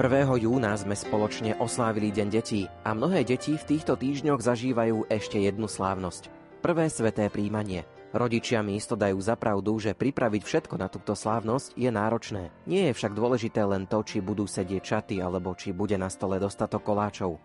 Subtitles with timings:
[0.00, 0.32] 1.
[0.40, 5.68] júna sme spoločne oslávili Deň detí a mnohé deti v týchto týždňoch zažívajú ešte jednu
[5.68, 6.32] slávnosť.
[6.64, 7.84] Prvé sveté príjmanie.
[8.16, 12.48] Rodičia mi isto dajú za pravdu, že pripraviť všetko na túto slávnosť je náročné.
[12.64, 16.40] Nie je však dôležité len to, či budú sedieť čaty alebo či bude na stole
[16.40, 17.36] dostatok koláčov.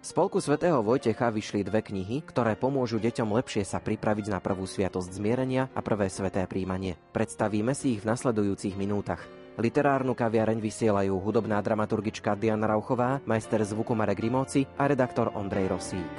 [0.00, 4.64] Z spolku svätého Vojtecha vyšli dve knihy, ktoré pomôžu deťom lepšie sa pripraviť na prvú
[4.64, 6.96] sviatosť zmierenia a prvé sveté príjmanie.
[7.12, 9.20] Predstavíme si ich v nasledujúcich minútach.
[9.58, 16.14] Literárnu kaviareň vysielajú hudobná dramaturgička Diana Rauchová, majster zvuku Marek Rimóci a redaktor Ondrej Rosík.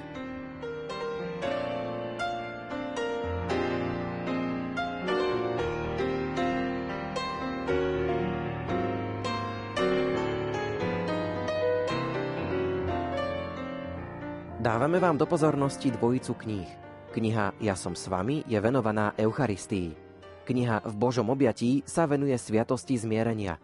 [14.59, 16.69] Dávame vám do pozornosti dvojicu kníh.
[17.16, 20.08] Kniha Ja som s vami je venovaná Eucharistii.
[20.50, 23.61] Kniha V Božom objatí sa venuje sviatosti zmierenia.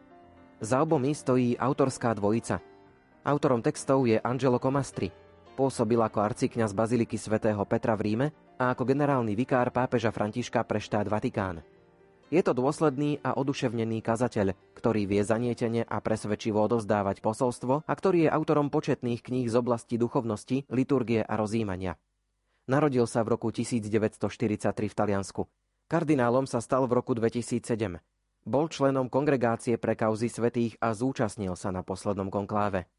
[0.61, 2.61] Za obomi stojí autorská dvojica.
[3.25, 5.09] Autorom textov je Angelo Comastri.
[5.57, 8.27] Pôsobil ako arcikňaz Baziliky svätého Petra v Ríme
[8.61, 11.65] a ako generálny vikár pápeža Františka pre štát Vatikán.
[12.29, 18.29] Je to dôsledný a oduševnený kazateľ, ktorý vie zanietene a presvedčivo odovzdávať posolstvo a ktorý
[18.29, 21.97] je autorom početných kníh z oblasti duchovnosti, liturgie a rozjímania.
[22.69, 24.29] Narodil sa v roku 1943
[24.69, 25.49] v Taliansku.
[25.85, 27.61] Kardinálom sa stal v roku 2007.
[28.41, 32.89] Bol členom kongregácie pre kauzy svetých a zúčastnil sa na poslednom konkláve.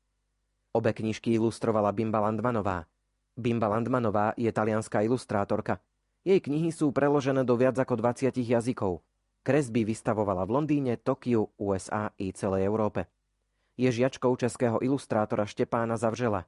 [0.70, 2.86] Obe knižky ilustrovala Bimba Landmanová.
[3.34, 5.82] Bimba Landmanová je talianská ilustrátorka.
[6.22, 9.02] Jej knihy sú preložené do viac ako 20 jazykov.
[9.42, 13.10] Kresby vystavovala v Londýne, Tokiu, USA i celej Európe.
[13.74, 16.46] Je žiačkou českého ilustrátora Štepána Zavžela.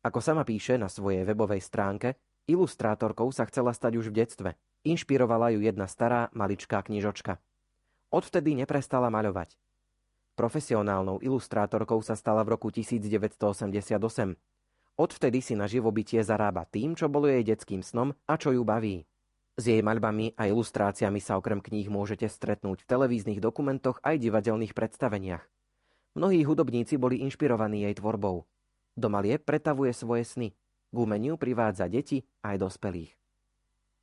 [0.00, 2.16] Ako sama píše na svojej webovej stránke,
[2.48, 4.50] ilustrátorkou sa chcela stať už v detstve.
[4.86, 7.42] Inšpirovala ju jedna stará, maličká knižočka.
[8.14, 9.58] Odvtedy neprestala maľovať.
[10.38, 13.98] Profesionálnou ilustrátorkou sa stala v roku 1988.
[14.94, 19.02] Odvtedy si na živobytie zarába tým, čo bolo jej detským snom a čo ju baví.
[19.58, 24.70] S jej maľbami a ilustráciami sa okrem kníh môžete stretnúť v televíznych dokumentoch aj divadelných
[24.70, 25.42] predstaveniach.
[26.14, 28.46] Mnohí hudobníci boli inšpirovaní jej tvorbou.
[28.94, 30.48] Do malie pretavuje svoje sny.
[30.90, 33.17] K umeniu privádza deti aj dospelých.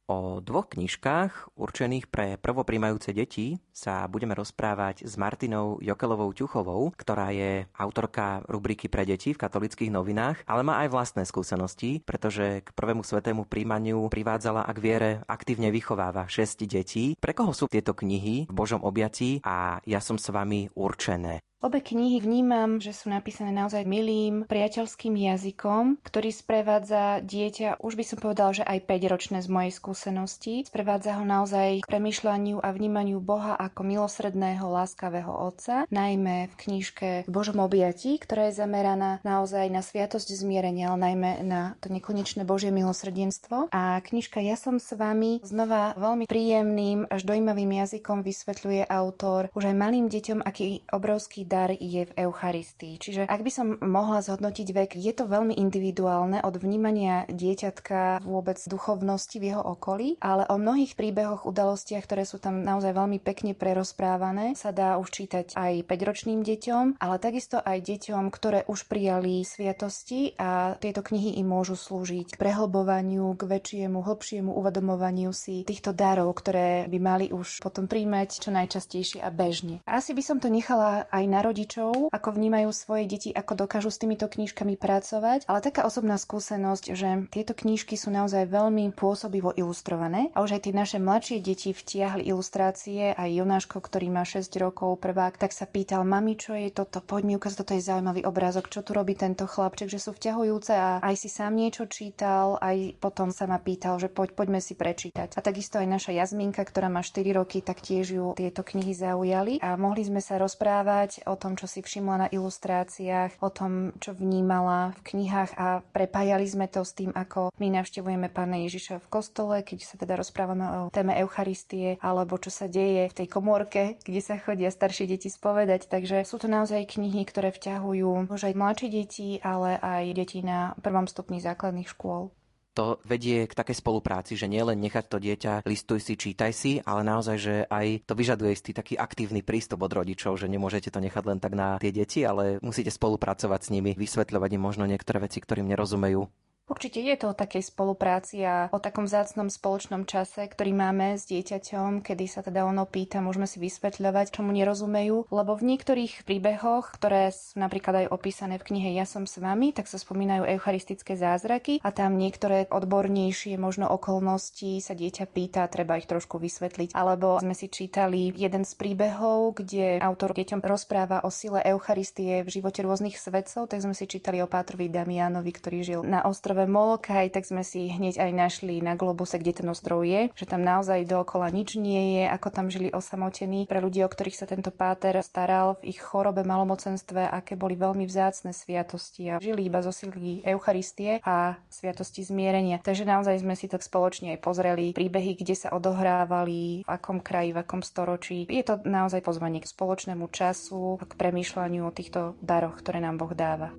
[0.05, 7.33] O dvoch knižkách určených pre prvoprímajúce deti sa budeme rozprávať s Martinou Jokelovou Ťuchovou, ktorá
[7.33, 12.69] je autorka rubriky pre deti v katolických novinách, ale má aj vlastné skúsenosti, pretože k
[12.77, 17.17] prvému svetému príjmaniu privádzala a k viere aktívne vychováva 6 detí.
[17.17, 21.41] Pre koho sú tieto knihy v Božom objatí a ja som s vami určené?
[21.65, 28.05] Obe knihy vnímam, že sú napísané naozaj milým, priateľským jazykom, ktorý sprevádza dieťa, už by
[28.05, 30.61] som povedal, že aj 5-ročné z mojej skúsenosti.
[30.69, 37.09] Sprevádza ho naozaj k premyšľaniu a vnímaniu Boha ako milosredného, láskavého Otca, najmä v knižke
[37.25, 42.45] v Božom objatí, ktorá je zameraná naozaj na sviatosť zmierenia, ale najmä na to nekonečné
[42.45, 43.73] Božie milosrdenstvo.
[43.73, 49.73] A knižka Ja som s vami znova veľmi príjemným až dojímavým jazykom vysvetľuje autor už
[49.73, 52.99] aj malým deťom, aký obrovský dar je v Eucharistii.
[52.99, 58.59] Čiže ak by som mohla zhodnotiť vek, je to veľmi individuálne od vnímania dieťatka vôbec
[58.67, 63.55] duchovnosti v jeho okolí, ale o mnohých príbehoch, udalostiach, ktoré sú tam naozaj veľmi pekne
[63.55, 69.45] prerozprávané, sa dá už čítať aj 5-ročným deťom, ale takisto aj deťom, ktoré už prijali
[69.45, 75.93] sviatosti a tieto knihy im môžu slúžiť k prehlbovaniu, k väčšiemu, hlbšiemu uvedomovaniu si týchto
[75.93, 79.79] darov, ktoré by mali už potom príjmať čo najčastejšie a bežne.
[79.85, 84.01] Asi by som to nechala aj na rodičov, ako vnímajú svoje deti, ako dokážu s
[84.01, 90.33] týmito knížkami pracovať, ale taká osobná skúsenosť, že tieto knížky sú naozaj veľmi pôsobivo ilustrované
[90.33, 94.97] a už aj tie naše mladšie deti vtiahli ilustrácie, aj Jonáško, ktorý má 6 rokov,
[94.97, 98.71] prvák, tak sa pýtal, mami, čo je toto, poď mi ukázať, toto je zaujímavý obrázok,
[98.71, 100.73] čo tu robí tento chlapček, že sú vťahujúce?
[100.73, 104.73] A aj si sám niečo čítal, aj potom sa ma pýtal, že poď, poďme si
[104.73, 105.35] prečítať.
[105.35, 109.59] A takisto aj naša Jazminka, ktorá má 4 roky, tak tiež ju tieto knihy zaujali
[109.59, 114.13] a mohli sme sa rozprávať o tom, čo si všimla na ilustráciách, o tom, čo
[114.15, 119.11] vnímala v knihách a prepájali sme to s tým, ako my navštevujeme Pána Ježiša v
[119.11, 123.97] kostole, keď sa teda rozprávame o téme Eucharistie, alebo čo sa deje v tej komórke,
[124.05, 125.89] kde sa chodia staršie deti spovedať.
[125.89, 130.77] Takže sú to naozaj knihy, ktoré vťahujú už aj mladšie deti, ale aj deti na
[130.79, 132.31] prvom stupni základných škôl
[132.75, 136.83] to vedie k takej spolupráci, že nie len nechať to dieťa, listuj si, čítaj si,
[136.83, 140.99] ale naozaj, že aj to vyžaduje istý taký aktívny prístup od rodičov, že nemôžete to
[140.99, 145.23] nechať len tak na tie deti, ale musíte spolupracovať s nimi, vysvetľovať im možno niektoré
[145.23, 146.44] veci, ktorým nerozumejú.
[146.65, 151.29] Určite je to o takej spolupráci a o takom vzácnom spoločnom čase, ktorý máme s
[151.29, 156.97] dieťaťom, kedy sa teda ono pýta, môžeme si vysvetľovať, čomu nerozumejú, lebo v niektorých príbehoch,
[156.97, 161.13] ktoré sú napríklad aj opísané v knihe Ja som s vami, tak sa spomínajú eucharistické
[161.13, 166.97] zázraky a tam niektoré odbornejšie možno okolnosti sa dieťa pýta, treba ich trošku vysvetliť.
[166.97, 172.49] Alebo sme si čítali jeden z príbehov, kde autor deťom rozpráva o sile Eucharistie v
[172.49, 176.71] živote rôznych svetcov, tak sme si čítali o Pátrovi Damianovi, ktorý žil na ostrove ostrove
[176.71, 180.63] Molokaj, tak sme si hneď aj našli na globuse, kde ten ostrov je, že tam
[180.63, 184.71] naozaj dookola nič nie je, ako tam žili osamotení pre ľudí, o ktorých sa tento
[184.71, 189.91] páter staral v ich chorobe, malomocenstve, aké boli veľmi vzácne sviatosti a žili iba zo
[189.91, 192.79] sily Eucharistie a sviatosti zmierenia.
[192.79, 197.51] Takže naozaj sme si tak spoločne aj pozreli príbehy, kde sa odohrávali, v akom kraji,
[197.51, 198.47] v akom storočí.
[198.47, 203.35] Je to naozaj pozvanie k spoločnému času, k premýšľaniu o týchto daroch, ktoré nám Boh
[203.35, 203.75] dáva.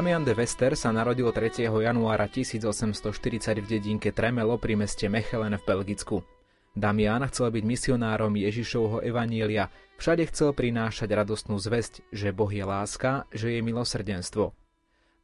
[0.00, 1.68] Damian de Wester sa narodil 3.
[1.68, 6.24] januára 1840 v dedinke Tremelo pri meste Mechelen v Belgicku.
[6.72, 9.68] Damian chcel byť misionárom Ježišovho evanielia,
[10.00, 14.56] všade chcel prinášať radostnú zväzť, že Boh je láska, že je milosrdenstvo.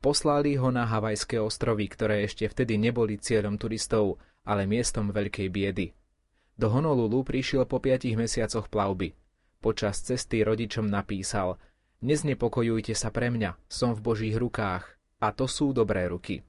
[0.04, 5.96] Poslali ho na Havajské ostrovy, ktoré ešte vtedy neboli cieľom turistov, ale miestom veľkej biedy.
[6.52, 9.16] Do Honolulu prišiel po piatich mesiacoch plavby.
[9.64, 11.56] Počas cesty rodičom napísal–
[12.04, 14.84] Neznepokojujte sa pre mňa, som v Božích rukách,
[15.20, 16.44] a to sú dobré ruky.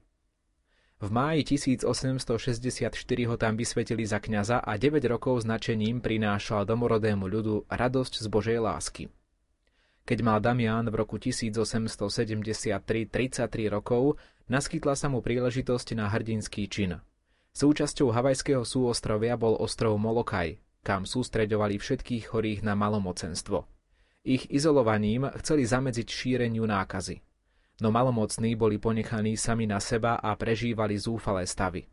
[0.98, 2.90] V máji 1864
[3.30, 8.58] ho tam vysvetili za kňaza a 9 rokov značením prinášal domorodému ľudu radosť z Božej
[8.58, 9.04] lásky.
[10.02, 14.18] Keď mal Damián v roku 1873 33 rokov,
[14.50, 16.98] naskytla sa mu príležitosť na hrdinský čin.
[17.54, 23.77] Súčasťou havajského súostrovia bol ostrov Molokaj, kam sústreďovali všetkých chorých na malomocenstvo.
[24.26, 27.22] Ich izolovaním chceli zamedziť šíreniu nákazy.
[27.78, 31.86] No malomocní boli ponechaní sami na seba a prežívali zúfalé stavy.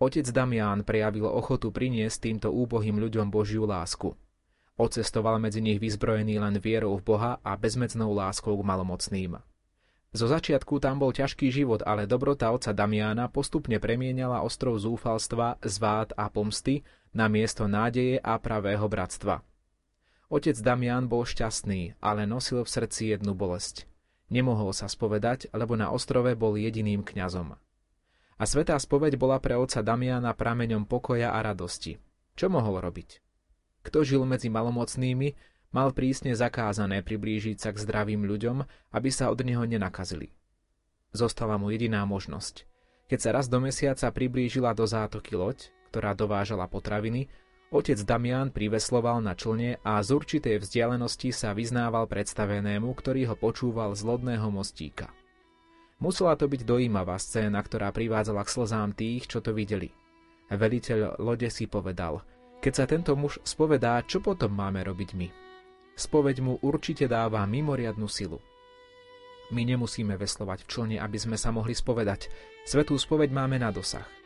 [0.00, 4.16] Otec Damián prejavil ochotu priniesť týmto úbohým ľuďom Božiu lásku.
[4.80, 9.38] Ocestoval medzi nich vyzbrojený len vierou v Boha a bezmedznou láskou k malomocným.
[10.12, 16.16] Zo začiatku tam bol ťažký život, ale dobrota otca Damiána postupne premieniala ostrov zúfalstva, zvád
[16.16, 19.44] a pomsty na miesto nádeje a pravého bratstva.
[20.32, 23.84] Otec Damian bol šťastný, ale nosil v srdci jednu bolesť.
[24.32, 27.52] Nemohol sa spovedať, lebo na ostrove bol jediným kňazom.
[28.40, 32.00] A svetá spoveď bola pre otca Damiana prameňom pokoja a radosti.
[32.32, 33.20] Čo mohol robiť?
[33.84, 35.36] Kto žil medzi malomocnými,
[35.76, 38.64] mal prísne zakázané priblížiť sa k zdravým ľuďom,
[38.96, 40.32] aby sa od neho nenakazili.
[41.12, 42.64] Zostala mu jediná možnosť.
[43.12, 47.28] Keď sa raz do mesiaca priblížila do zátoky loď, ktorá dovážala potraviny,
[47.72, 53.96] Otec Damian privesloval na člne a z určitej vzdialenosti sa vyznával predstavenému, ktorý ho počúval
[53.96, 55.08] z lodného mostíka.
[55.96, 59.88] Musela to byť dojímavá scéna, ktorá privádzala k slzám tých, čo to videli.
[60.52, 62.20] Veliteľ lode si povedal,
[62.60, 65.28] keď sa tento muž spovedá, čo potom máme robiť my?
[65.96, 68.36] Spoveď mu určite dáva mimoriadnu silu.
[69.48, 72.28] My nemusíme veslovať v člne, aby sme sa mohli spovedať.
[72.68, 74.21] Svetú spoveď máme na dosah.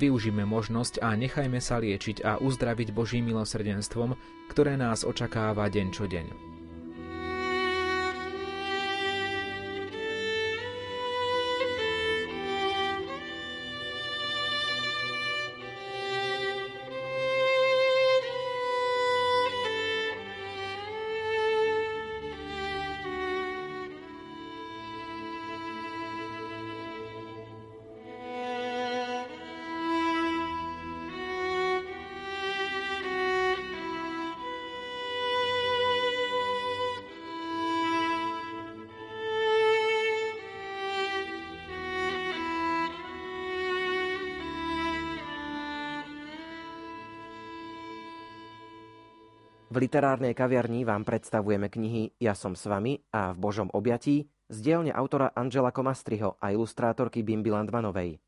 [0.00, 4.16] Využíme možnosť a nechajme sa liečiť a uzdraviť Božím milosrdenstvom,
[4.48, 6.49] ktoré nás očakáva deň čo deň.
[49.70, 54.58] V literárnej kaviarni vám predstavujeme knihy Ja som s vami a v Božom objatí z
[54.66, 58.18] dielne autora Angela Komastriho a ilustrátorky Bimby Landmanovej.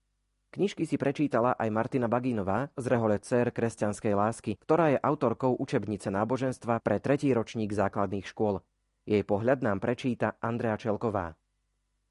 [0.55, 6.15] Knižky si prečítala aj Martina Bagínová z rehole Cer kresťanskej lásky, ktorá je autorkou učebnice
[6.15, 8.63] náboženstva pre tretí ročník základných škôl.
[9.03, 11.35] Jej pohľad nám prečíta Andrea Čelková.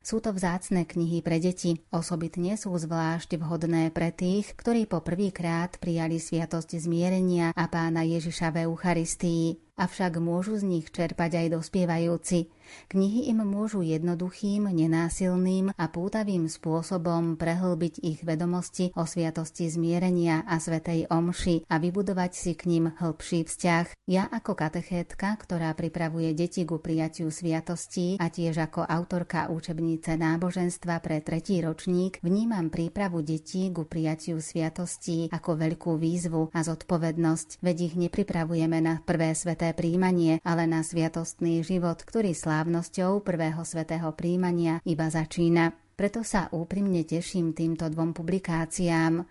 [0.02, 5.78] Sú to vzácne knihy pre deti, osobitne sú zvlášť vhodné pre tých, ktorí po prvýkrát
[5.78, 9.71] prijali sviatosť zmierenia a pána Ježiša v Eucharistii.
[9.76, 12.52] Avšak môžu z nich čerpať aj dospievajúci.
[12.88, 20.56] Knihy im môžu jednoduchým, nenásilným a pútavým spôsobom prehlbiť ich vedomosti o sviatosti zmierenia a
[20.56, 23.86] svetej omši a vybudovať si k ním hĺbší vzťah.
[24.08, 31.04] Ja ako katechétka, ktorá pripravuje deti ku prijatiu sviatostí a tiež ako autorka učebnice náboženstva
[31.04, 37.78] pre tretí ročník, vnímam prípravu detí ku prijatiu sviatostí ako veľkú výzvu a zodpovednosť, veď
[37.92, 44.82] ich nepripravujeme na prvé sveté príjmanie, ale na sviatostný život, ktorý slávnosťou prvého svetého príjmania
[44.82, 45.78] iba začína.
[45.94, 49.22] Preto sa úprimne teším týmto dvom publikáciám.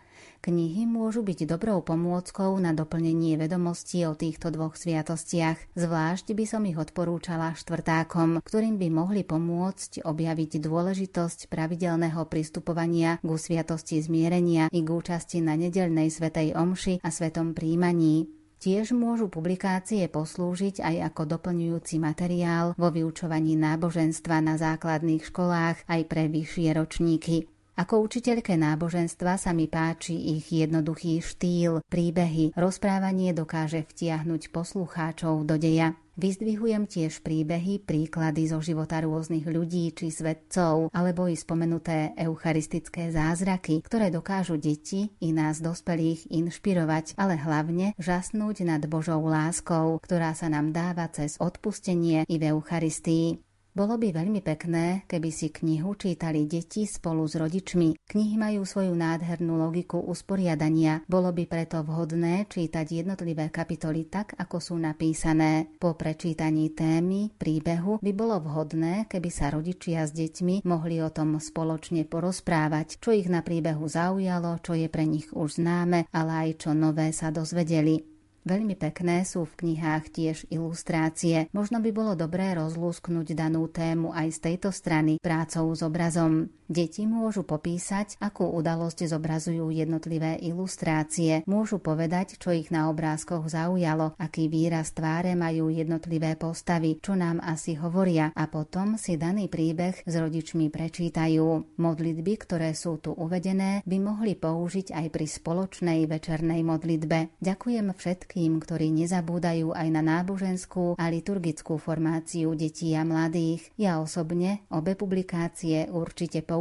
[0.40, 5.76] Knihy môžu byť dobrou pomôckou na doplnenie vedomostí o týchto dvoch sviatostiach.
[5.76, 13.34] Zvlášť by som ich odporúčala štvrtákom, ktorým by mohli pomôcť objaviť dôležitosť pravidelného pristupovania ku
[13.34, 18.39] sviatosti zmierenia i k účasti na nedelnej svetej omši a svetom príjmaní.
[18.60, 26.00] Tiež môžu publikácie poslúžiť aj ako doplňujúci materiál vo vyučovaní náboženstva na základných školách aj
[26.04, 27.48] pre vyššie ročníky.
[27.80, 35.56] Ako učiteľke náboženstva sa mi páči ich jednoduchý štýl, príbehy, rozprávanie dokáže vtiahnuť poslucháčov do
[35.56, 35.96] deja.
[36.20, 43.80] Vyzdvihujem tiež príbehy, príklady zo života rôznych ľudí či svedcov, alebo i spomenuté eucharistické zázraky,
[43.80, 50.52] ktoré dokážu deti i nás dospelých inšpirovať, ale hlavne žasnúť nad Božou láskou, ktorá sa
[50.52, 53.40] nám dáva cez odpustenie i v Eucharistii.
[53.80, 57.96] Bolo by veľmi pekné, keby si knihu čítali deti spolu s rodičmi.
[57.96, 61.00] Knihy majú svoju nádhernú logiku usporiadania.
[61.08, 65.72] Bolo by preto vhodné čítať jednotlivé kapitoly tak, ako sú napísané.
[65.80, 71.40] Po prečítaní témy, príbehu by bolo vhodné, keby sa rodičia s deťmi mohli o tom
[71.40, 76.68] spoločne porozprávať, čo ich na príbehu zaujalo, čo je pre nich už známe, ale aj
[76.68, 78.09] čo nové sa dozvedeli.
[78.44, 81.52] Veľmi pekné sú v knihách tiež ilustrácie.
[81.52, 86.48] Možno by bolo dobré rozlúsknuť danú tému aj z tejto strany prácou s obrazom.
[86.70, 91.42] Deti môžu popísať, akú udalosť zobrazujú jednotlivé ilustrácie.
[91.50, 97.42] Môžu povedať, čo ich na obrázkoch zaujalo, aký výraz tváre majú jednotlivé postavy, čo nám
[97.42, 101.74] asi hovoria a potom si daný príbeh s rodičmi prečítajú.
[101.74, 107.42] Modlitby, ktoré sú tu uvedené, by mohli použiť aj pri spoločnej večernej modlitbe.
[107.42, 113.74] Ďakujem všetkým ktorí nezabúdajú aj na náboženskú a liturgickú formáciu detí a mladých.
[113.74, 116.58] Ja osobne obe publikácie určite použijem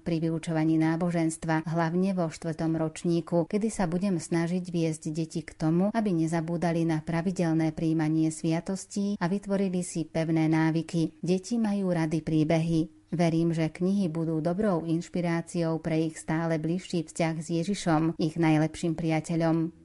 [0.00, 5.92] pri vyučovaní náboženstva, hlavne vo štvrtom ročníku, kedy sa budem snažiť viesť deti k tomu,
[5.92, 11.18] aby nezabúdali na pravidelné príjmanie sviatostí a vytvorili si pevné návyky.
[11.20, 12.80] Deti majú rady príbehy,
[13.14, 18.98] Verím, že knihy budú dobrou inšpiráciou pre ich stále bližší vzťah s Ježišom, ich najlepším
[18.98, 19.83] priateľom.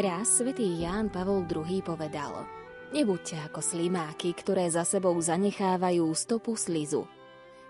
[0.00, 2.48] Raz svätý Ján Pavol II povedal
[2.88, 7.04] Nebuďte ako slimáky, ktoré za sebou zanechávajú stopu slizu.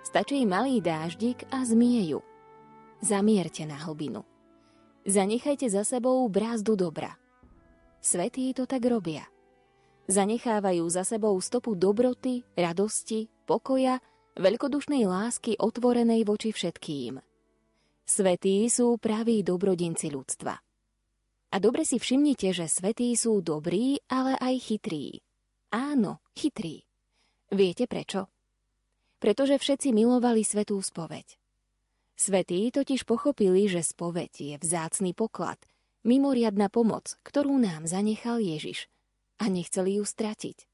[0.07, 2.23] Stačí malý dáždik a zmieju.
[3.03, 4.23] Zamierte na hlbinu.
[5.03, 7.19] Zanechajte za sebou brázdu dobra.
[7.99, 9.27] Svetí to tak robia.
[10.07, 13.99] Zanechávajú za sebou stopu dobroty, radosti, pokoja,
[14.39, 17.19] veľkodušnej lásky otvorenej voči všetkým.
[18.07, 20.70] Svetí sú praví dobrodinci ľudstva.
[21.51, 25.19] A dobre si všimnite, že svetí sú dobrí, ale aj chytrí.
[25.75, 26.87] Áno, chytrí.
[27.51, 28.31] Viete prečo?
[29.19, 31.35] Pretože všetci milovali svetú spoveď.
[32.15, 35.59] Svetí totiž pochopili, že spoveď je vzácný poklad,
[36.07, 38.87] mimoriadna pomoc, ktorú nám zanechal Ježiš
[39.41, 40.69] a nechceli ju stratiť.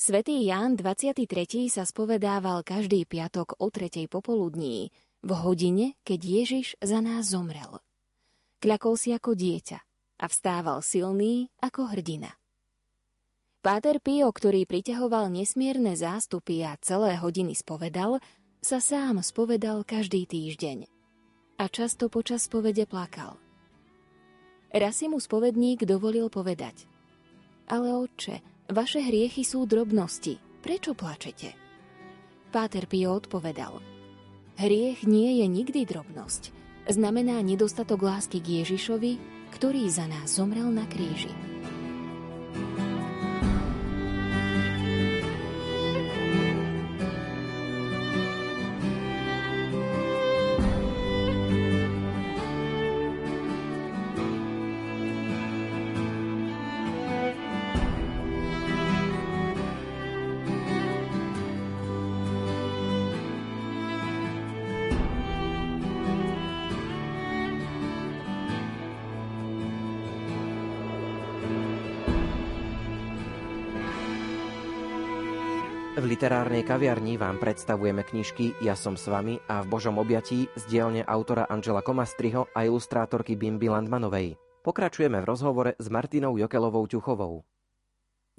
[0.00, 1.28] Svetý Ján 23.
[1.68, 4.88] sa spovedával každý piatok o tretej popoludní,
[5.20, 7.84] v hodine, keď Ježiš za nás zomrel.
[8.60, 9.78] Kľakol si ako dieťa
[10.20, 12.36] a vstával silný ako hrdina.
[13.64, 18.20] Páter Pio, ktorý priťahoval nesmierne zástupy a celé hodiny spovedal,
[18.60, 20.84] sa sám spovedal každý týždeň.
[21.56, 23.40] A často počas spovede plakal.
[24.68, 26.84] Raz si mu spovedník dovolil povedať.
[27.64, 30.36] Ale oče, vaše hriechy sú drobnosti.
[30.60, 31.56] Prečo plačete?
[32.52, 33.80] Páter Pio odpovedal.
[34.60, 36.59] Hriech nie je nikdy drobnosť
[36.90, 39.12] znamená nedostatok lásky k Ježišovi,
[39.54, 41.30] ktorý za nás zomrel na kríži.
[76.00, 80.62] V literárnej kaviarni vám predstavujeme knižky Ja som s vami a v Božom objatí z
[80.72, 84.40] dielne autora Angela Komastriho a ilustrátorky Bimby Landmanovej.
[84.64, 87.44] Pokračujeme v rozhovore s Martinou Jokelovou Ťuchovou.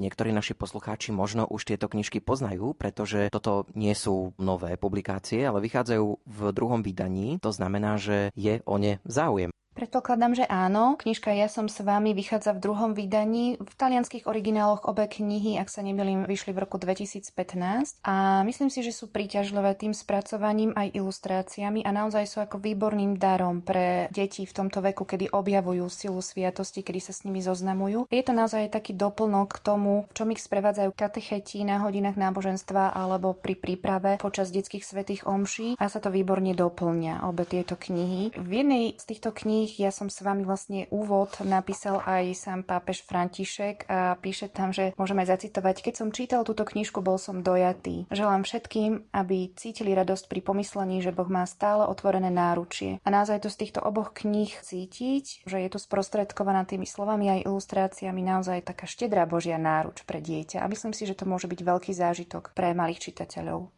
[0.02, 5.62] Niektorí naši poslucháči možno už tieto knižky poznajú, pretože toto nie sú nové publikácie, ale
[5.62, 7.38] vychádzajú v druhom vydaní.
[7.46, 9.54] To znamená, že je o ne záujem.
[9.72, 11.00] Predpokladám, že áno.
[11.00, 13.56] Knižka Ja som s vami vychádza v druhom vydaní.
[13.56, 18.84] V talianských origináloch obe knihy, ak sa nemýlim, vyšli v roku 2015 a myslím si,
[18.84, 24.44] že sú príťažlivé tým spracovaním aj ilustráciami a naozaj sú ako výborným darom pre deti
[24.44, 28.12] v tomto veku, kedy objavujú silu sviatosti, kedy sa s nimi zoznamujú.
[28.12, 32.92] Je to naozaj taký doplnok k tomu, v čom ich sprevádzajú katecheti na hodinách náboženstva
[32.92, 38.36] alebo pri príprave počas detských svetých omší a sa to výborne doplňa obe tieto knihy.
[38.36, 39.86] V jednej z týchto kníh kníh.
[39.86, 44.98] Ja som s vami vlastne úvod napísal aj sám pápež František a píše tam, že
[44.98, 48.10] môžeme zacitovať, keď som čítal túto knižku, bol som dojatý.
[48.10, 52.98] Želám všetkým, aby cítili radosť pri pomyslení, že Boh má stále otvorené náručie.
[53.06, 57.46] A naozaj to z týchto oboch kníh cítiť, že je tu sprostredkovaná tými slovami aj
[57.46, 60.66] ilustráciami naozaj taká štedrá Božia náruč pre dieťa.
[60.66, 63.70] A myslím si, že to môže byť veľký zážitok pre malých čitateľov.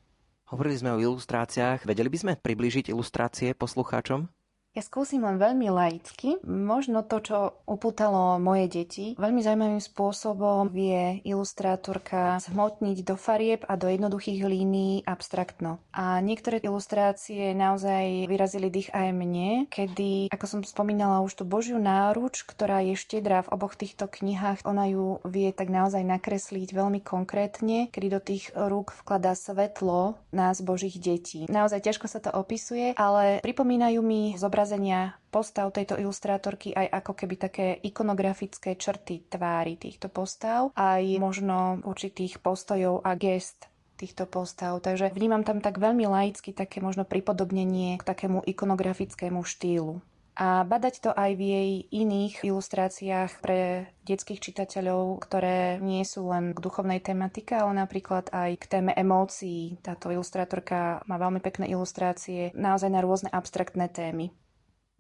[0.54, 1.82] Hovorili sme o ilustráciách.
[1.84, 4.30] Vedeli by sme priblížiť ilustrácie poslucháčom?
[4.74, 6.42] Ja skúsim len veľmi laicky.
[6.50, 7.38] Možno to, čo
[7.70, 15.06] upútalo moje deti, veľmi zaujímavým spôsobom vie ilustrátorka zhmotniť do farieb a do jednoduchých línií
[15.06, 15.78] abstraktno.
[15.94, 21.78] A niektoré ilustrácie naozaj vyrazili dých aj mne, kedy, ako som spomínala už tú Božiu
[21.78, 27.06] náruč, ktorá je štedrá v oboch týchto knihách, ona ju vie tak naozaj nakresliť veľmi
[27.06, 31.46] konkrétne, kedy do tých rúk vkladá svetlo nás Božích detí.
[31.46, 37.12] Naozaj ťažko sa to opisuje, ale pripomínajú mi zobrať zobrazenia postav tejto ilustrátorky aj ako
[37.20, 43.68] keby také ikonografické črty tvári týchto postav, aj možno určitých postojov a gest
[44.00, 44.80] týchto postav.
[44.80, 50.00] Takže vnímam tam tak veľmi laicky také možno pripodobnenie k takému ikonografickému štýlu.
[50.34, 56.56] A badať to aj v jej iných ilustráciách pre detských čitateľov, ktoré nie sú len
[56.56, 59.78] k duchovnej tematike, ale napríklad aj k téme emócií.
[59.84, 64.34] Táto ilustrátorka má veľmi pekné ilustrácie naozaj na rôzne abstraktné témy.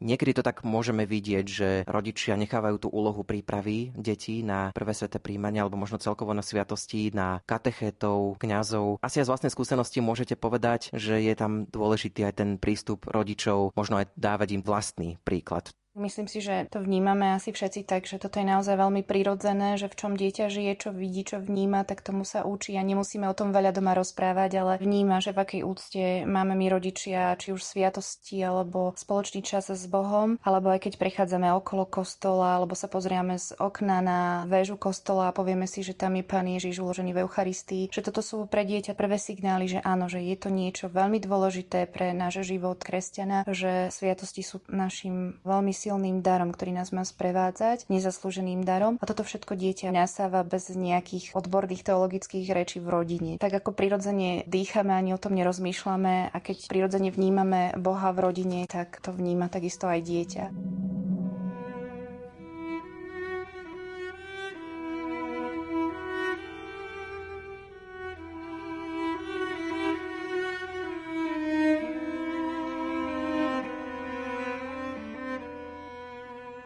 [0.01, 5.21] Niekedy to tak môžeme vidieť, že rodičia nechávajú tú úlohu prípravy detí na prvé sveté
[5.21, 8.99] príjmanie alebo možno celkovo na sviatosti, na katechetov, kňazov.
[9.06, 13.75] Asi aj z vlastnej skúsenosti môžete povedať, že je tam dôležitý aj ten prístup rodičov,
[13.77, 15.71] možno aj dávať im vlastný príklad.
[15.93, 19.86] Myslím si, že to vnímame asi všetci tak, že toto je naozaj veľmi prirodzené, že
[19.86, 23.38] v čom dieťa žije, čo vidí, čo vníma, tak tomu sa učí a nemusíme o
[23.38, 27.62] tom veľa doma rozprávať, ale vníma, že v akej úcte máme my rodičia, či už
[27.62, 33.38] sviatosti alebo spoločný čas s Bohom, alebo aj keď prechádzame okolo kostola, alebo sa pozrieme
[33.38, 37.21] z okna na väžu kostola a povieme si, že tam je Pán Ježiš uložený v
[37.21, 41.21] Eucharistii, že toto sú pre dieťa prvé signály, že áno, že je to niečo veľmi
[41.21, 47.04] dôležité pre náš život kresťana, že sviatosti sú našim veľmi silným darom, ktorý nás má
[47.04, 48.96] sprevádzať, nezaslúženým darom.
[49.04, 53.32] A toto všetko dieťa nasáva bez nejakých odborných teologických rečí v rodine.
[53.36, 58.60] Tak ako prirodzene dýchame, ani o tom nerozmýšľame a keď prirodzene vnímame Boha v rodine,
[58.72, 60.46] tak to vníma takisto aj dieťa.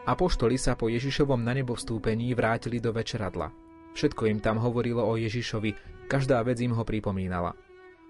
[0.08, 3.52] Apoštoli sa po Ježišovom na nebo vstúpení vrátili do večeradla.
[3.92, 7.52] Všetko im tam hovorilo o Ježišovi, každá vec im ho pripomínala.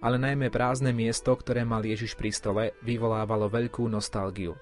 [0.05, 4.53] Ale najmä prázdne miesto, ktoré mal Ježiš pri stole, vyvolávalo veľkú nostalgiu.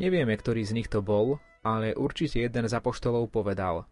[0.00, 3.84] Nevieme, ktorý z nich to bol, ale určite jeden z apoštolov povedal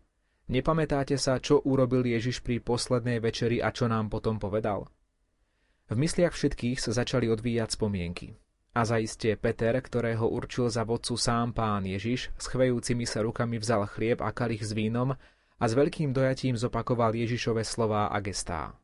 [0.48, 4.88] Nepamätáte sa, čo urobil Ježiš pri poslednej večeri a čo nám potom povedal?
[5.92, 8.32] V mysliach všetkých sa začali odvíjať spomienky.
[8.76, 13.88] A zaiste Peter, ktorého určil za vodcu sám pán Ježiš, s chvejúcimi sa rukami vzal
[13.88, 15.16] chlieb a kalich s vínom
[15.58, 18.76] a s veľkým dojatím zopakoval Ježišove slová a gestá.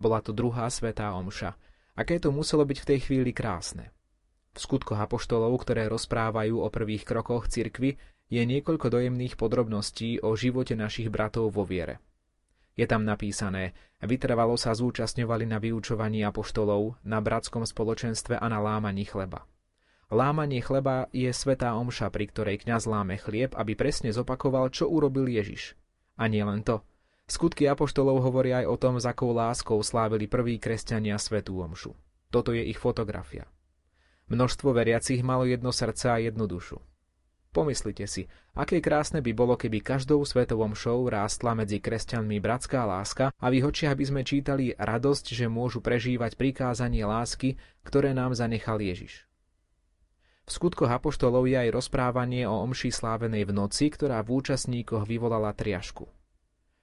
[0.00, 1.52] Bola to druhá svetá omša.
[1.92, 3.92] Aké to muselo byť v tej chvíli krásne.
[4.56, 8.00] V skutkoch apoštolov, ktoré rozprávajú o prvých krokoch cirkvy,
[8.32, 12.00] je niekoľko dojemných podrobností o živote našich bratov vo viere.
[12.80, 19.04] Je tam napísané, vytrvalo sa zúčastňovali na vyučovaní apoštolov, na bratskom spoločenstve a na lámaní
[19.04, 19.44] chleba.
[20.08, 25.28] Lámanie chleba je svetá omša, pri ktorej kňaz láme chlieb, aby presne zopakoval, čo urobil
[25.28, 25.76] Ježiš.
[26.16, 26.80] A nie len to.
[27.28, 31.92] Skutky apoštolov hovoria aj o tom, s akou láskou slávili prví kresťania svetú omšu.
[32.32, 33.44] Toto je ich fotografia.
[34.32, 36.80] Množstvo veriacich malo jedno srdce a jednu dušu.
[37.50, 43.34] Pomyslite si, aké krásne by bolo, keby každou svetovom show rástla medzi kresťanmi bratská láska
[43.34, 48.78] a v ich by sme čítali radosť, že môžu prežívať prikázanie lásky, ktoré nám zanechal
[48.78, 49.26] Ježiš.
[50.46, 55.50] V skutkoch apoštolov je aj rozprávanie o omši slávenej v noci, ktorá v účastníkoch vyvolala
[55.50, 56.06] triašku.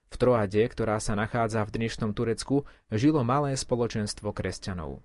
[0.08, 5.03] V Troade, ktorá sa nachádza v dnešnom Turecku, žilo malé spoločenstvo kresťanov.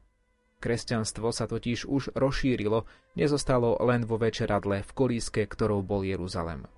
[0.62, 2.87] Kresťanstvo sa totiž už rozšírilo,
[3.18, 6.70] nezostalo len vo večeradle v kolíske, ktorou bol Jeruzalem.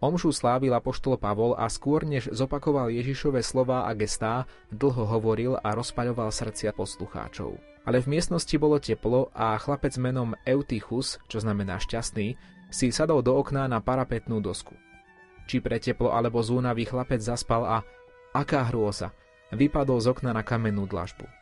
[0.00, 5.76] Omšu slávil apoštol Pavol a skôr než zopakoval Ježišove slova a gestá, dlho hovoril a
[5.76, 7.60] rozpaľoval srdcia poslucháčov.
[7.84, 12.34] Ale v miestnosti bolo teplo a chlapec menom Eutychus, čo znamená šťastný,
[12.72, 14.72] si sadol do okna na parapetnú dosku.
[15.44, 17.78] Či pre teplo alebo z únavy chlapec zaspal a,
[18.32, 19.12] aká hrôza,
[19.52, 21.39] vypadol z okna na kamennú dlažbu.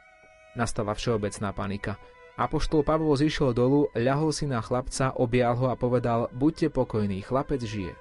[0.58, 2.02] Nastala všeobecná panika.
[2.34, 7.62] Apoštol Pavol zišiel dolu, ľahol si na chlapca, objal ho a povedal, buďte pokojní, chlapec
[7.62, 7.94] žije.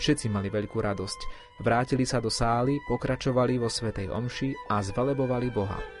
[0.00, 1.20] Všetci mali veľkú radosť.
[1.64, 5.99] Vrátili sa do sály, pokračovali vo svetej omši a zvelebovali Boha.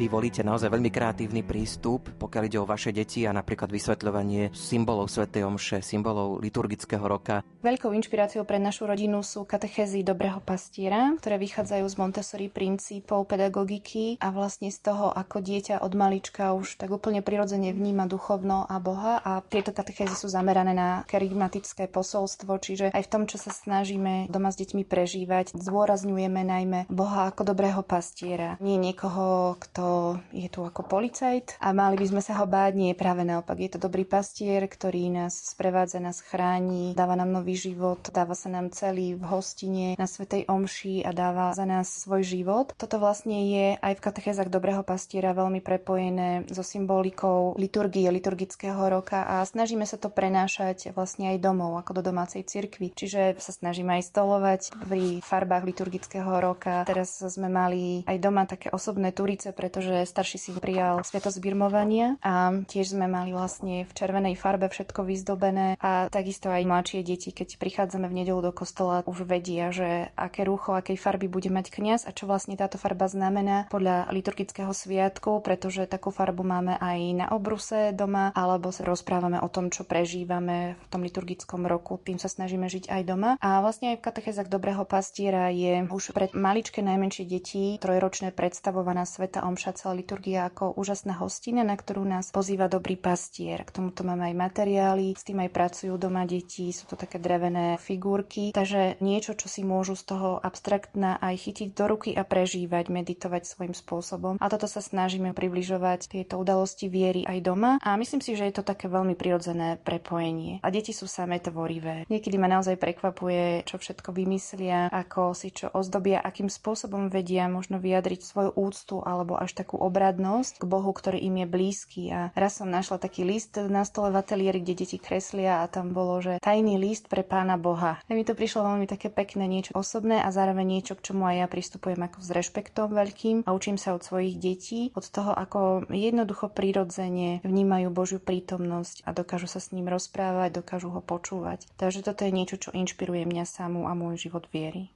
[0.00, 5.12] Vy volíte naozaj veľmi kreatívny prístup, pokiaľ ide o vaše deti a napríklad vysvetľovanie symbolov
[5.12, 5.28] Sv.
[5.28, 7.44] Omše, symbolov liturgického roka.
[7.60, 14.16] Veľkou inšpiráciou pre našu rodinu sú katechézy dobrého pastiera, ktoré vychádzajú z Montessori princípov pedagogiky
[14.24, 18.80] a vlastne z toho, ako dieťa od malička už tak úplne prirodzene vníma duchovno a
[18.80, 23.52] Boha a tieto katechézy sú zamerané na kerygmatické posolstvo, čiže aj v tom, čo sa
[23.52, 28.56] snažíme doma s deťmi prežívať, zdôrazňujeme najmä Boha ako dobrého pastiera.
[28.64, 29.89] Nie niekoho, kto
[30.30, 32.72] je tu ako policajt a mali by sme sa ho báť.
[32.76, 33.58] Nie, práve naopak.
[33.60, 38.52] Je to dobrý pastier, ktorý nás sprevádza, nás chráni, dáva nám nový život, dáva sa
[38.52, 42.76] nám celý v hostine na Svetej Omši a dáva za nás svoj život.
[42.76, 49.24] Toto vlastne je aj v katechézach dobrého pastiera veľmi prepojené so symbolikou liturgie, liturgického roka
[49.24, 52.92] a snažíme sa to prenášať vlastne aj domov, ako do domácej cirkvi.
[52.92, 56.84] Čiže sa snažíme aj stolovať pri farbách liturgického roka.
[56.84, 62.20] Teraz sme mali aj doma také osobné turice, pretože pretože starší si prijal sviatosť birmovania
[62.20, 67.32] a tiež sme mali vlastne v červenej farbe všetko vyzdobené a takisto aj mladšie deti,
[67.32, 71.72] keď prichádzame v nedelu do kostola, už vedia, že aké rúcho, akej farby bude mať
[71.72, 76.98] kňaz a čo vlastne táto farba znamená podľa liturgického sviatku, pretože takú farbu máme aj
[77.16, 81.96] na obruse doma, alebo sa rozprávame o tom, čo prežívame v tom liturgickom roku.
[81.96, 83.40] Tým sa snažíme žiť aj doma.
[83.40, 89.08] A vlastne aj v katechezách dobrého pastiera je už pre maličké najmenšie deti trojročné predstavovaná
[89.08, 93.62] Sveta Omša naša celá liturgia ako úžasná hostina, na ktorú nás pozýva dobrý pastier.
[93.62, 97.78] K tomuto máme aj materiály, s tým aj pracujú doma deti, sú to také drevené
[97.78, 102.90] figurky, takže niečo, čo si môžu z toho abstraktná aj chytiť do ruky a prežívať,
[102.90, 104.34] meditovať svojím spôsobom.
[104.42, 108.58] A toto sa snažíme približovať tieto udalosti viery aj doma a myslím si, že je
[108.58, 110.58] to také veľmi prirodzené prepojenie.
[110.66, 112.10] A deti sú samé tvorivé.
[112.10, 117.78] Niekedy ma naozaj prekvapuje, čo všetko vymyslia, ako si čo ozdobia, akým spôsobom vedia možno
[117.78, 122.02] vyjadriť svoju úctu alebo až takú obradnosť k Bohu, ktorý im je blízky.
[122.08, 125.92] A raz som našla taký list na stole v ateliéri, kde deti kreslia a tam
[125.92, 128.00] bolo, že tajný list pre pána Boha.
[128.00, 131.36] A mi to prišlo veľmi také pekné, niečo osobné a zároveň niečo, k čomu aj
[131.44, 135.90] ja pristupujem ako s rešpektom veľkým a učím sa od svojich detí, od toho, ako
[135.92, 141.66] jednoducho prirodzene vnímajú Božiu prítomnosť a dokážu sa s ním rozprávať, dokážu ho počúvať.
[141.76, 144.94] Takže toto je niečo, čo inšpiruje mňa samú a môj život viery.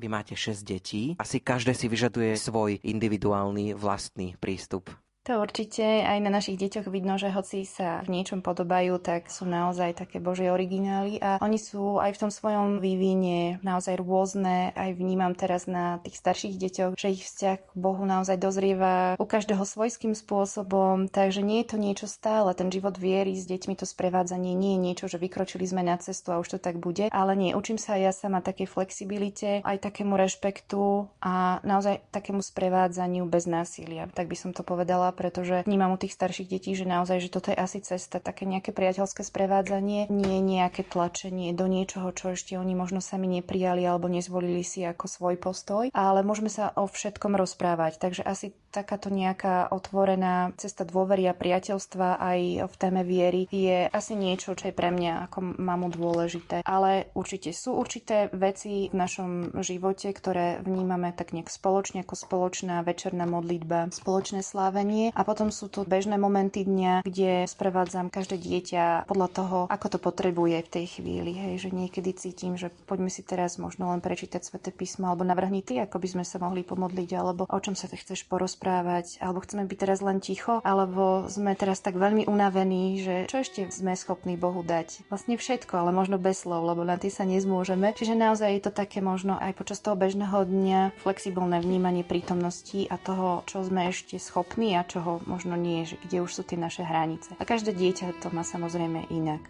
[0.00, 1.12] Vy máte 6 detí.
[1.20, 4.88] Asi každé si vyžaduje svoj individuálny vlastný prístup.
[5.28, 9.44] To určite aj na našich deťoch vidno, že hoci sa v niečom podobajú, tak sú
[9.44, 14.72] naozaj také božie originály a oni sú aj v tom svojom vývine naozaj rôzne.
[14.72, 19.28] Aj vnímam teraz na tých starších deťoch, že ich vzťah k Bohu naozaj dozrieva u
[19.28, 22.56] každého svojským spôsobom, takže nie je to niečo stále.
[22.56, 26.32] Ten život viery s deťmi, to sprevádzanie nie je niečo, že vykročili sme na cestu
[26.32, 29.84] a už to tak bude, ale nie, učím sa aj ja sama takej flexibilite, aj
[29.84, 35.56] takému rešpektu a naozaj takému sprevádzaniu bez násilia, tak by som to povedala veľa, pretože
[35.66, 39.26] vnímam u tých starších detí, že naozaj, že toto je asi cesta, také nejaké priateľské
[39.26, 44.86] sprevádzanie, nie nejaké tlačenie do niečoho, čo ešte oni možno sami neprijali alebo nezvolili si
[44.86, 47.98] ako svoj postoj, ale môžeme sa o všetkom rozprávať.
[47.98, 54.14] Takže asi takáto nejaká otvorená cesta dôvery a priateľstva aj v téme viery je asi
[54.14, 56.62] niečo, čo je pre mňa ako mamu dôležité.
[56.62, 62.86] Ale určite sú určité veci v našom živote, ktoré vnímame tak nejak spoločne ako spoločná
[62.86, 69.08] večerná modlitba, spoločné slávenie a potom sú tu bežné momenty dňa, kde sprevádzam každé dieťa
[69.08, 71.32] podľa toho, ako to potrebuje v tej chvíli.
[71.32, 75.64] Hej, že niekedy cítim, že poďme si teraz možno len prečítať sväté písmo alebo navrhni
[75.64, 79.22] ty, ako by sme sa mohli pomodliť alebo o čom sa ty chceš porozprávať rozprávať,
[79.22, 83.70] alebo chceme byť teraz len ticho, alebo sme teraz tak veľmi unavení, že čo ešte
[83.70, 85.06] sme schopní Bohu dať?
[85.06, 87.94] Vlastne všetko, ale možno bez slov, lebo na tie sa nezmôžeme.
[87.94, 92.98] Čiže naozaj je to také možno aj počas toho bežného dňa flexibilné vnímanie prítomnosti a
[92.98, 96.82] toho, čo sme ešte schopní a čoho možno nie, že kde už sú tie naše
[96.82, 97.38] hranice.
[97.38, 99.40] A každé dieťa to má samozrejme inak.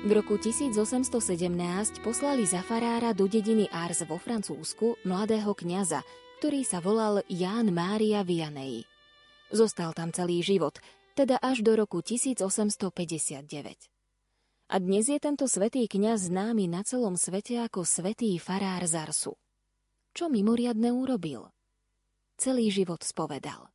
[0.00, 1.14] V roku 1817
[2.02, 6.02] poslali za farára do dediny Ars vo Francúzsku mladého kňaza,
[6.40, 8.88] ktorý sa volal Ján Mária Vianney.
[9.52, 10.80] Zostal tam celý život,
[11.12, 13.44] teda až do roku 1859.
[14.72, 19.36] A dnes je tento svetý kňaz známy na celom svete ako svetý farár Zarsu.
[20.16, 21.52] Čo mimoriadne urobil?
[22.40, 23.68] Celý život spovedal.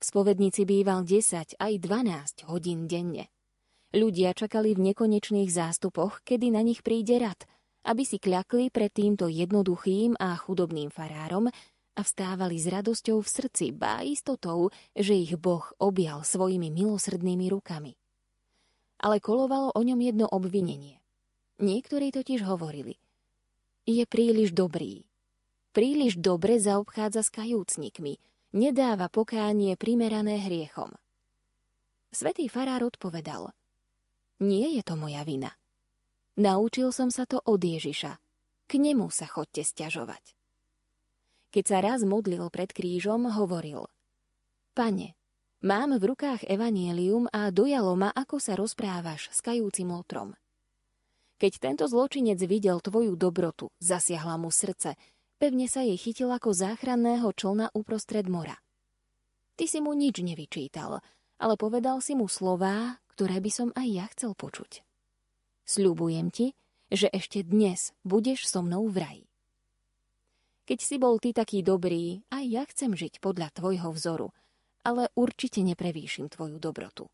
[0.00, 3.28] V spovednici býval 10 aj 12 hodín denne.
[3.92, 7.44] Ľudia čakali v nekonečných zástupoch, kedy na nich príde rad,
[7.84, 11.52] aby si kľakli pred týmto jednoduchým a chudobným farárom
[11.94, 17.94] a vstávali s radosťou v srdci, bá istotou, že ich Boh objal svojimi milosrdnými rukami.
[18.98, 20.98] Ale kolovalo o ňom jedno obvinenie.
[21.62, 22.98] Niektorí totiž hovorili,
[23.86, 25.06] je príliš dobrý.
[25.70, 28.18] Príliš dobre zaobchádza s kajúcnikmi,
[28.54, 30.94] nedáva pokánie primerané hriechom.
[32.10, 33.50] Svetý farár odpovedal–
[34.42, 35.54] nie je to moja vina.
[36.34, 38.18] Naučil som sa to od Ježiša.
[38.66, 40.34] K nemu sa chodte stiažovať.
[41.54, 43.86] Keď sa raz modlil pred krížom, hovoril
[44.74, 45.14] Pane,
[45.62, 50.34] mám v rukách evanielium a dojalo ma, ako sa rozprávaš s kajúcim lotrom.
[51.38, 54.98] Keď tento zločinec videl tvoju dobrotu, zasiahla mu srdce,
[55.38, 58.58] pevne sa jej chytil ako záchranného člna uprostred mora.
[59.54, 60.98] Ty si mu nič nevyčítal,
[61.38, 64.82] ale povedal si mu slová, ktoré by som aj ja chcel počuť.
[65.70, 66.58] Sľubujem ti,
[66.90, 69.24] že ešte dnes budeš so mnou v raji.
[70.64, 74.28] Keď si bol ty taký dobrý, aj ja chcem žiť podľa tvojho vzoru,
[74.80, 77.12] ale určite neprevýšim tvoju dobrotu.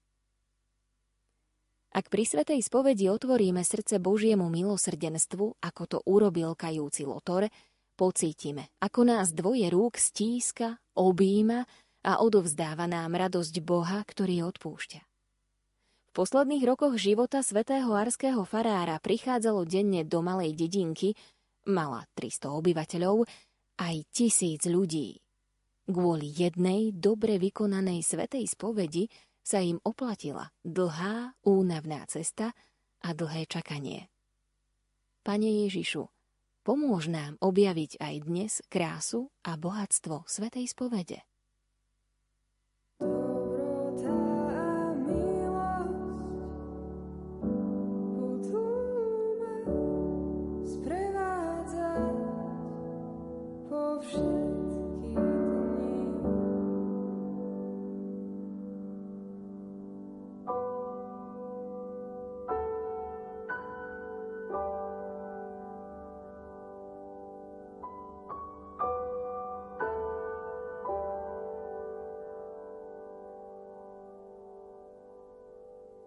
[1.90, 7.50] Ak pri svetej spovedi otvoríme srdce Božiemu milosrdenstvu, ako to urobil kajúci Lotor,
[7.98, 11.66] pocítime, ako nás dvoje rúk stíska, objíma
[12.06, 15.00] a odovzdáva nám radosť Boha, ktorý odpúšťa.
[15.02, 21.18] V posledných rokoch života svätého arského farára prichádzalo denne do malej dedinky,
[21.68, 23.26] mala 300 obyvateľov,
[23.80, 25.20] aj tisíc ľudí.
[25.90, 32.52] Kvôli jednej dobre vykonanej svetej spovedi sa im oplatila dlhá, únavná cesta
[33.02, 34.12] a dlhé čakanie.
[35.24, 36.06] Pane Ježišu,
[36.62, 41.24] pomôž nám objaviť aj dnes krásu a bohatstvo svetej spovede.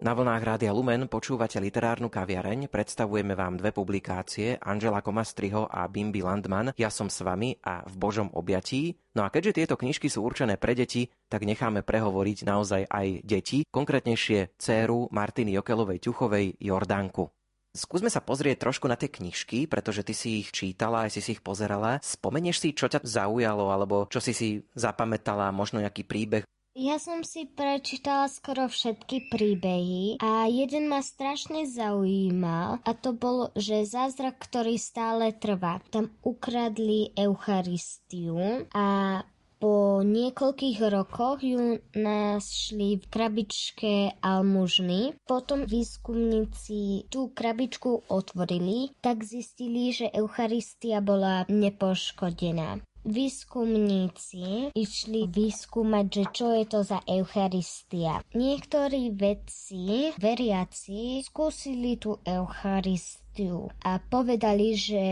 [0.04, 6.20] Na vlnách Rádia Lumen počúvate literárnu kaviareň, predstavujeme vám dve publikácie Angela Komastriho a Bimby
[6.20, 9.00] Landman Ja som s vami a v Božom objatí.
[9.16, 13.64] No a keďže tieto knižky sú určené pre deti, tak necháme prehovoriť naozaj aj deti,
[13.64, 17.32] konkrétnejšie dceru Martiny Jokelovej Ťuchovej Jordánku.
[17.72, 21.32] Skúsme sa pozrieť trošku na tie knižky, pretože ty si ich čítala, aj si si
[21.32, 21.96] ich pozerala.
[22.04, 27.22] Spomenieš si, čo ťa zaujalo, alebo čo si si zapamätala, možno nejaký príbeh, ja som
[27.22, 34.42] si prečítala skoro všetky príbehy a jeden ma strašne zaujímal a to bol, že zázrak,
[34.42, 35.78] ktorý stále trvá.
[35.94, 39.22] Tam ukradli Eucharistiu a
[39.62, 45.16] po niekoľkých rokoch ju našli v krabičke almužny.
[45.24, 56.24] Potom výskumníci tú krabičku otvorili, tak zistili, že Eucharistia bola nepoškodená výskumníci išli vyskúmať, že
[56.32, 58.24] čo je to za Eucharistia.
[58.32, 65.04] Niektorí vedci, veriaci, skúsili tú Eucharistiu a povedali, že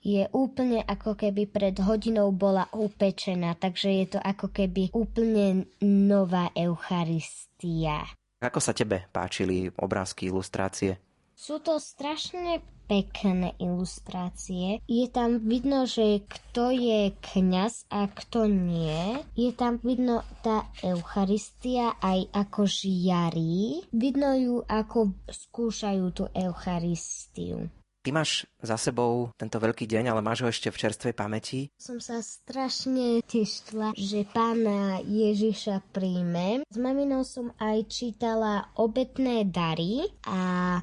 [0.00, 6.50] je úplne ako keby pred hodinou bola upečená, takže je to ako keby úplne nová
[6.56, 8.08] Eucharistia.
[8.44, 11.00] Ako sa tebe páčili obrázky, ilustrácie?
[11.34, 14.80] Sú to strašne pekné ilustrácie.
[14.88, 19.20] Je tam vidno, že kto je kňaz a kto nie.
[19.36, 23.84] Je tam vidno tá Eucharistia aj ako žiarí.
[23.92, 27.68] Vidno ju, ako skúšajú tú Eucharistiu.
[28.04, 31.72] Ty máš za sebou tento veľký deň, ale máš ho ešte v čerstvej pamäti.
[31.80, 36.68] Som sa strašne tešila, že pána Ježiša príjme.
[36.68, 40.40] S maminou som aj čítala obetné dary a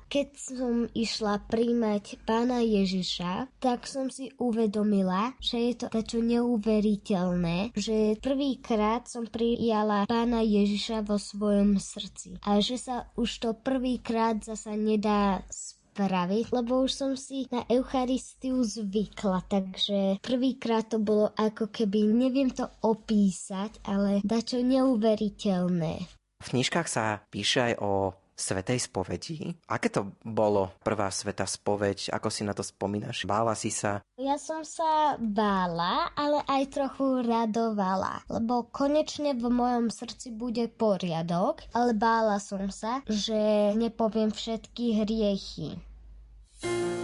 [0.10, 7.78] keď som išla príjmať pána Ježiša, tak som si uvedomila, že je to tačo neuveriteľné,
[7.78, 14.42] že prvýkrát som prijala pána Ježiša vo svojom srdci a že sa už to prvýkrát
[14.42, 15.46] zasa nedá
[15.92, 22.48] spraviť, lebo už som si na Eucharistiu zvykla, takže prvýkrát to bolo ako keby, neviem
[22.48, 25.94] to opísať, ale dačo neuveriteľné.
[26.42, 29.54] V knižkách sa píše aj o svetej spovedi.
[29.70, 32.12] Aké to bolo prvá sveta spoveď?
[32.18, 33.30] Ako si na to spomínaš?
[33.30, 34.02] Bála si sa?
[34.18, 41.62] Ja som sa bála, ale aj trochu radovala, lebo konečne v mojom srdci bude poriadok,
[41.78, 45.62] ale bála som sa, že nepoviem všetky hriechy.
[45.62, 47.01] knihy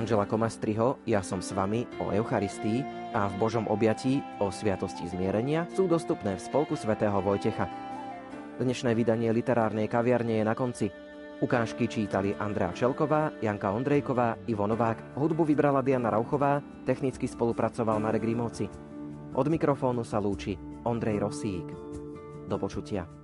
[0.00, 2.80] Angela Komastriho Ja som s vami o Eucharistii
[3.12, 7.68] a v Božom objatí o Sviatosti zmierenia sú dostupné v Spolku svätého Vojtecha.
[8.56, 10.88] Dnešné vydanie literárnej kaviarne je na konci.
[11.44, 18.24] Ukážky čítali Andrea Čelková, Janka Ondrejková, Ivo Novák, hudbu vybrala Diana Rauchová, technicky spolupracoval Marek
[18.24, 18.72] Grimovci.
[19.36, 20.56] Od mikrofónu sa lúči
[20.88, 21.68] Ondrej Rosík.
[22.48, 23.19] Do počutia.